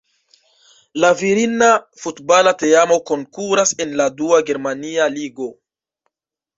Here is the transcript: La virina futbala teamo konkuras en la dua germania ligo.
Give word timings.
La 1.03 1.11
virina 1.19 1.67
futbala 2.05 2.55
teamo 2.63 2.99
konkuras 3.13 3.77
en 3.87 3.97
la 4.03 4.11
dua 4.19 4.43
germania 4.53 5.11
ligo. 5.21 5.55